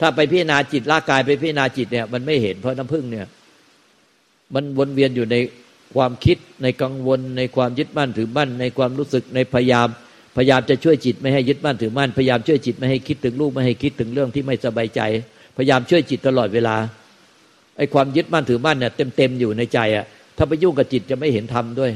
[0.00, 3.26] ถ้าไปพิจารณาจิตละกายไปพิจารณาจิตเนี่ย มันไม่เห็นเพราะน้ำพึ่งเนี่ย
[4.54, 5.36] มันวนเวียนอยู่ใน
[5.94, 9.88] ความคิดในกังวล ในความยึดมั่นถือมั่น ในความรู้สึกในพยายาม
[10.36, 15.00] พยายามจะช่วยจิตไม่ให้ยึดมั่นถือมั่น พยายามช่วยจิตไม่ให้คิดถึงลูกไม่ให้คิดถึงเรื่องที่ไม่สบายใจ
[15.56, 16.76] พยายามช่วยจิตตลอดเวลา
[17.76, 20.04] ไอ้ความยึดมั่นถือมั่นเนี่ยเต็มเต็มอยู่ในใจอะ
[20.36, 21.92] ถ้าไปยุ่งกับจิตจะไม่เห็นธรรมด้วย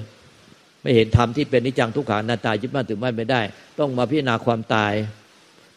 [0.82, 3.40] ไม่เห็นธรรมที่เป็นนิจังทุกขานาตายึดมั่นถือมั่นไม่ได้
[3.78, 4.92] ต้องมาพิจารณาความตาย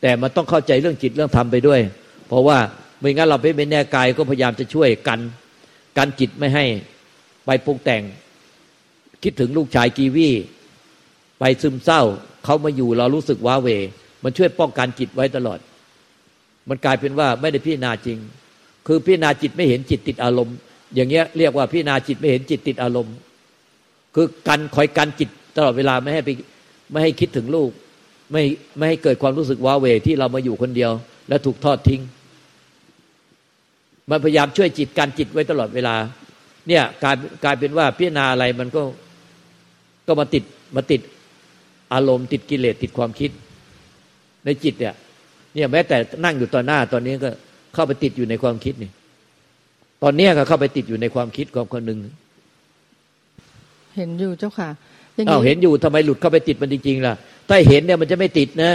[0.01, 1.81] แต่มันต้องเข้าใจเรื่องจิตเรื่องธรรมไปด้วย
[2.27, 2.57] เพราะว่า
[2.99, 5.19] ไม่งั้นเราไปเป็นแน่กายก็พยายามจะช่วยกัน
[5.97, 6.65] กันจิตไม่ให้
[7.47, 8.03] ไปปรุงแต่ง
[9.23, 10.29] คิดถึงลูกชายกีวี
[11.39, 12.01] ไปซึมเศร้า
[12.43, 13.67] เขามาอยู่เรารู้สึกว้าเว
[14.23, 15.59] มันช่วยป้องกันจิตไว้ตลอด
[16.69, 18.17] มันกลายเป็นว่าไม่ได้พิจารณาจริง
[18.87, 20.55] คือพิจารณาจิตไม่เห็นจิตติดอารมณ์
[20.95, 23.15] อย่างเงี้ยเรียกว่าพิจารณาจิตไม่เห็นจิตติดอารมณ์
[24.15, 26.29] คือกันคอยกันจิตตลอดเวลาไม่ให้ไป
[26.91, 27.69] ไม่ให้คิดถึงลูก
[28.31, 28.43] ไม่
[28.77, 30.91] ไม่ให้เกิดความรู้สึกว้าเวที่เรามาอยู่คนเดียว
[31.29, 32.01] และถูกทอดทิ้ง
[34.09, 35.95] มันพยายามช่วยจิตการจิตไว้ตลอดเวลา
[36.67, 38.81] เนี่ยกลายกลายเป็นว่าพิจารณาอะไรมันก็
[40.07, 40.43] ก็มาติด
[40.75, 41.01] มาติด
[41.93, 43.31] อารมณ์ติดกิเลสติดความคิด
[44.45, 44.93] ในจิตเนี่ย
[45.55, 47.29] เนี่ยแม้แต่นั่งอยู่ต่อหน้าตอนนี้ก็
[47.73, 48.91] เข้าไปติดอยู่ในความคิดนี่
[50.03, 51.97] ตอนนี้ก็เข้าไปติดอยู่ในความคิดของคนหนึ่ง
[53.95, 54.69] เห็นอยู่เจ้าค่ะ
[55.29, 57.13] อ้าวเห็นอยู่ทำไมหลุดเข้าไปติดมันจริงๆล่ะ
[57.49, 58.71] ถ้าเห็นเนี่ยมันจะไม่ติดนะ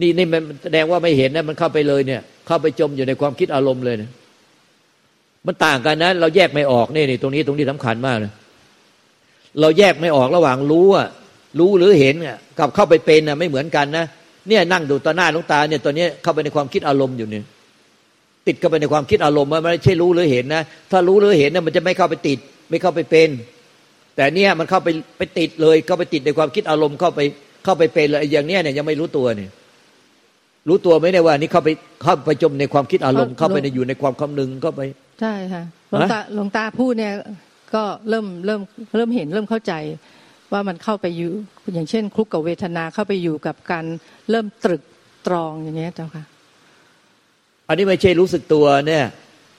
[0.00, 4.10] นี่นี่มันแสดงว่าไม่เห็นนะมันเข้าไปเลยเนี่ย เข้าไปจมอยู่ในความคิดอารมณ์เลยนะ
[5.46, 8.32] มันต่างกันนะ เราแยกไม่ออกนี่นี่ตรงนี้ตรงนี้สำคัญมากนะ
[9.60, 11.08] เราแยกไม่ออกระหว่างรู้อะ
[11.58, 12.14] รู้หรือเห็น
[12.58, 14.04] กับเข้าไปเป็นอะไม่เหมือนกันนะ
[14.48, 17.44] เนี่ยนั่งดูต่อหน้าลุงตาเนี่ยตอนนี้เข้าไปในความคิดอารมณ์อยู่เนี่ย
[18.46, 22.38] ติดเข้าไปในความคิดอารมณ์มันไม่ใช่รู้หรือเห็นนะถ้ารู้หรือเห็นเนี่ยมันจะไม่เข้าไปติด
[22.70, 23.28] ไม่เข้าไปเป็น
[24.16, 27.20] แต่เนี่ยมันเข้าไปไปติดเลย เข้าไปติดในความคิดอารมณ์เข้าไป
[27.64, 29.50] เข้าไปเป็นเลยอย่างเนี้ยเนี่ยยังไม่รู้ตัวเนี่ย
[30.68, 31.68] รู้ตัวไม่ได้ว่านี่เข้าไป
[32.02, 34.80] เข้าไปจมในความคิดอารมณ์เข้าไปในอยู่ในความคำนึงเข้าไป
[35.20, 37.14] ใช่ค่ะหลวงตาหลวงตาพูดเนี่ย
[37.74, 38.60] ก็เริ่มเริ่ม
[38.96, 39.72] เริ่มเห็นเริ่มเข้าใจ
[40.52, 41.30] ว่ามันเข้าไปอยู่
[41.74, 43.84] อย่างเช่นคลุกกับเวทนาเข้าไปอยู่กับการ
[44.30, 44.82] เริ่มตรึก
[45.26, 46.24] ตรองอย่างเงี้ยเจ้าค่ะ
[47.68, 49.04] อันนี้ไม่ใช่รู้สึกตัวเนี่ย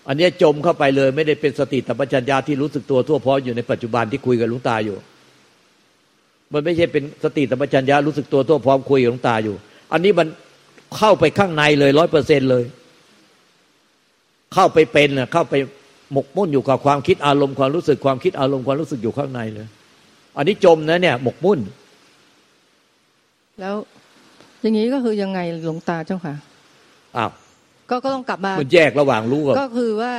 [0.08, 4.98] อันนี้จมเข้าไปเลย ไม่ได้เป็นสติตัปัญญาที่รู้สึกตัวทั่วพร้อมอยู่ในปัจจุบันที่คุยกับลุงตาอยู่
[6.54, 9.56] มันไม่ใช่เป็นสติตัปัญญารู้สึกตัวทั่วพร้อมคุยกับลุงตาอยู่
[9.94, 10.28] อันนี้มัน
[10.98, 12.64] เข้าไปข้างในเลยร้อยเปอร์เซ็นเลย
[14.54, 15.56] เข้าไปเป็นเข้าไป
[16.14, 19.68] หมกมุ่นอยู่กับความคิดอารมณ์ความรู้สึกความคิดอารมณ์ความรู้สึกอยู่ข้างในเลย
[20.38, 21.60] อันนี้จมนะเนี่ย หมกมุ่น
[23.60, 23.76] แล้ว
[24.62, 26.36] อย่างนี้ก็คือยังไงหลวงตาเจ้าค่ะ
[27.18, 27.32] อ้าว
[27.90, 30.14] ก็ก็ต้องกลับมา มันแยกระหว่างรู้กับ ก็คือว่า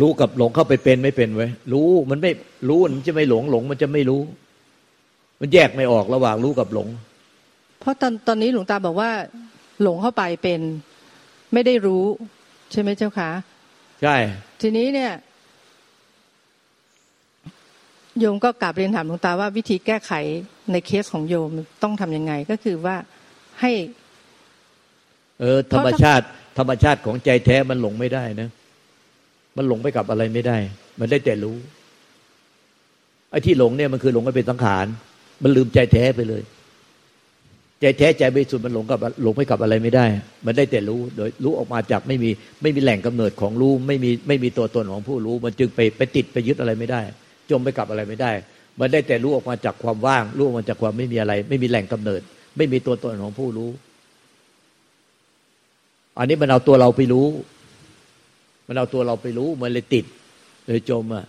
[0.00, 2.30] รู้กับหลงเข้าไปเป็นไม่เป็นไว้ รู้มันไม่
[2.68, 4.20] รู้มันจะไม่หลงหลง มันจะไม่รู้
[5.40, 6.88] มันแยกไม่ออกระหว่างรู้กับหลง
[7.80, 9.10] เพราะตอนตอนนี้หลวงตาบอกว่า
[9.82, 10.60] หลงเข้าไปเป็น
[11.52, 12.04] ไม่ได้รู้
[12.72, 13.30] ใช่ไหมเจ้าค่ะ
[14.02, 14.16] ใช่
[14.60, 15.12] ทีนี้เนี่ย
[18.18, 20.12] โยมก็กลับเรียนถามหลวงตาว่าวิธีแก้ไข
[20.72, 21.50] ในเคสของโยม
[21.82, 22.96] ต้องทำยังไงก็คือว่า
[23.60, 23.72] ให้
[25.40, 26.26] เออ ธรรมชาติ
[26.58, 28.48] ธรรมชาติของใจแท้มันหลงไม่ได้นะ
[29.56, 30.56] มันหลงไปกับอะไรไม่ได้
[31.00, 31.56] มันได้แต่รู้
[33.30, 34.86] ไอ้ที่หลงเนี่ยมันคือหลงไปเป็นสังขาร
[35.42, 36.42] มันลืมใจแท้ไปเลย
[37.82, 40.06] ใจแท้ใจบริสุทธิ์มันหลงกับหลงไปกับอะไรไม่ได้
[40.46, 42.30] มันได้แต่รู้โดยรู้ออกมาจากไม่มี
[42.62, 47.00] ไม่มีแหล่งกำเนิดของรู้ไม่มีไม่มีตัวตนของผู้รู้ มันจึงไปไปติดไปยึดอะไรไม่ได้
[47.50, 48.32] จมไปกับอะไรไม่ได้
[48.80, 52.20] มันได้แต่รู้ออกมาจากความว่าง รู้ออกมาจากความไม่มีอะไร ไม่มีแหล่งกำเนิด
[52.56, 53.70] ไม่มีตัวตนของผู้รู้
[56.18, 57.26] อันนี้มันเอาตัวเราไปรู้
[58.66, 60.04] มันเอาตัวเราไปรู้มันเลยติด
[60.66, 61.24] เลยจมอะ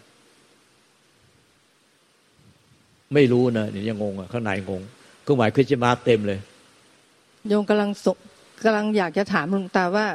[3.13, 4.82] ไม่รู้นะเนี่ยังงงอะข้างในงง
[5.24, 6.40] เครื่องหมายคริสต์มาสเต็มเลย
[7.50, 8.08] โยมกำลังส
[8.64, 10.08] กำลังอยากจะถามหลวงตาว่า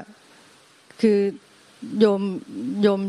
[1.01, 1.19] คือ
[2.01, 2.23] โยม
[2.83, 3.01] โยม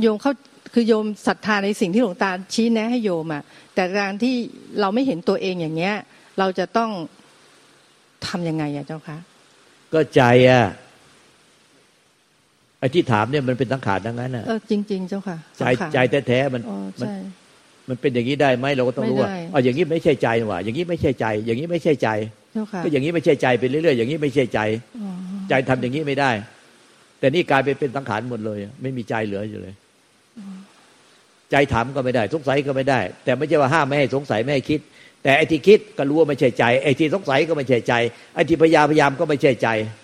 [0.00, 0.32] โยมเขา
[0.72, 3.42] คือโยมศรัทธาในสิ่งที่หลวงตาชี้แนะให้โยมอะ
[3.74, 4.34] แต่การที่
[4.80, 5.94] เราไม่เห็นตัวเองอย่างเงี้ย
[6.38, 6.90] เราจะต้อง
[8.26, 9.18] ทำยังไงอะเจ้าคะ
[9.92, 10.64] ก็ใจอะ
[12.78, 15.98] ไอ้ที่ถามเนี่ยมันเป็นสังขารทั้งนั้นอะเออจริงๆเจ้าค่ะ ใจสังขารใจ
[16.28, 17.16] แท้ๆมันอ๋อมันใช่
[17.88, 22.08] มันเป็นอย่างนี้ได้ไหมเราก็ต้องรู้ว่าไม่ได้อ๋ออย่างนี้ไม่ใช่ใจว่ะอย่างนี้ไม่ใช่ใจ อย่างนี้ไม่ใช่ใจ
[22.52, 24.60] เจ้าค่ะก็อย่างนี้ไม่ใช่ใจไปเรื่อยๆอย่างนี้ไม่ใช่ใจ
[25.00, 25.10] อ๋อ
[25.48, 26.30] ใจทำอย่างนี้ไม่ได้
[27.18, 29.74] แต่นี่กลายไปเป็นสังขารหมดเลยอะไม่มีใจเหลืออยู่เลย
[31.50, 34.80] ใจถามก็ไม่ได้ สงสัยก็ไม่ได้ แต่ไม่ใช่ว่าห้ามไม่ให้สงสัยไม่ให้คิด
[35.22, 37.94] แต่ไอ้ที่คิดก็รู้ว่าไม่ใช่ใจไอ้ที่สงสัยก็ไม่ใช่ใจ
[38.34, 40.01] ไอ้ที่พยายามพยายามก็ไม่ใช่ใจอ